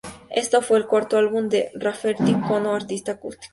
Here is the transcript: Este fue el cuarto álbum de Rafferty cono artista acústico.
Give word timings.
Este 0.31 0.59
fue 0.61 0.79
el 0.79 0.87
cuarto 0.87 1.15
álbum 1.19 1.47
de 1.47 1.69
Rafferty 1.75 2.33
cono 2.47 2.73
artista 2.73 3.11
acústico. 3.11 3.49